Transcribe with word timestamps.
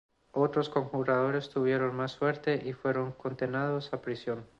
Otros 0.33 0.67
conjurados 0.69 1.51
tuvieron 1.51 1.95
más 1.95 2.13
suerte 2.13 2.59
y 2.65 2.73
fueron 2.73 3.11
condenados 3.11 3.93
a 3.93 4.01
prisión. 4.01 4.47